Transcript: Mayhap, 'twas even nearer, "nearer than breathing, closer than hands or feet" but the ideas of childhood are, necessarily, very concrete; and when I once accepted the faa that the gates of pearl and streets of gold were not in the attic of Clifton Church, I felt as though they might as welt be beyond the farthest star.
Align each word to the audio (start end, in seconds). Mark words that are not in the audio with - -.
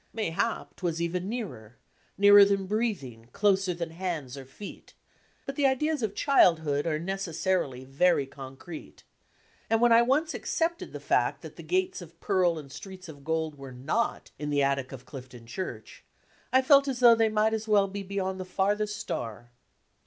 Mayhap, 0.13 0.77
'twas 0.77 0.99
even 0.99 1.29
nearer, 1.29 1.77
"nearer 2.17 2.43
than 2.43 2.65
breathing, 2.65 3.29
closer 3.33 3.71
than 3.71 3.91
hands 3.91 4.35
or 4.35 4.45
feet" 4.45 4.95
but 5.45 5.55
the 5.55 5.67
ideas 5.67 6.01
of 6.01 6.15
childhood 6.15 6.87
are, 6.87 6.97
necessarily, 6.97 7.85
very 7.85 8.25
concrete; 8.25 9.03
and 9.69 9.79
when 9.79 9.91
I 9.91 10.01
once 10.01 10.33
accepted 10.33 10.91
the 10.91 10.99
faa 10.99 11.37
that 11.41 11.55
the 11.55 11.61
gates 11.61 12.01
of 12.01 12.19
pearl 12.19 12.57
and 12.57 12.71
streets 12.71 13.07
of 13.07 13.23
gold 13.23 13.59
were 13.59 13.71
not 13.71 14.31
in 14.39 14.49
the 14.49 14.63
attic 14.63 14.91
of 14.91 15.05
Clifton 15.05 15.45
Church, 15.45 16.03
I 16.51 16.63
felt 16.63 16.87
as 16.87 16.99
though 16.99 17.13
they 17.13 17.29
might 17.29 17.53
as 17.53 17.67
welt 17.67 17.93
be 17.93 18.01
beyond 18.01 18.39
the 18.39 18.43
farthest 18.43 18.97
star. 18.97 19.51